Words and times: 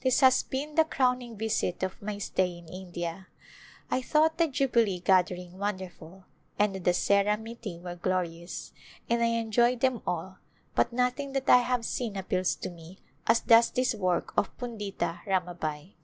This 0.00 0.18
has 0.22 0.42
been 0.42 0.74
the 0.74 0.82
crowning 0.82 1.36
visit 1.36 1.84
of 1.84 2.02
my 2.02 2.18
stay 2.18 2.58
in 2.58 2.66
India. 2.66 3.28
I 3.88 4.02
thought 4.02 4.36
the 4.36 4.48
Jubilee 4.48 4.98
gathering 4.98 5.56
wonderful, 5.56 6.24
and 6.58 6.74
the 6.74 6.80
Dasehra 6.80 7.36
meet 7.36 7.64
ings 7.64 7.84
were 7.84 7.94
glorious, 7.94 8.72
and 9.08 9.22
I 9.22 9.26
enjoyed 9.26 9.78
them 9.78 10.02
all, 10.04 10.38
but 10.74 10.92
noth 10.92 11.20
ing 11.20 11.30
that 11.34 11.48
I 11.48 11.58
have 11.58 11.84
seen 11.84 12.16
appeals 12.16 12.56
to 12.56 12.70
me 12.70 12.98
as 13.28 13.38
does 13.38 13.70
this 13.70 13.94
work 13.94 14.34
of 14.36 14.50
Pundita 14.58 15.20
Ramabai. 15.26 15.94